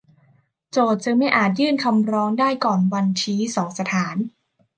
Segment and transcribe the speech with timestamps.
[0.71, 4.15] โจทก์จึงไม่อาจยื่นคำร้องได้ก่อนวันชี้สองสถาน